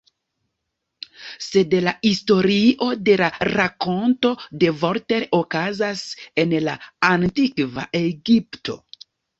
Sed 1.47 1.75
la 1.87 1.93
historio 2.09 2.89
de 3.09 3.19
la 3.23 3.29
rakonto 3.51 4.33
de 4.65 4.75
Voltaire 4.83 5.31
okazas 5.43 6.05
en 6.47 6.61
la 6.71 6.79
Antikva 7.15 7.91
Egipto. 8.07 8.83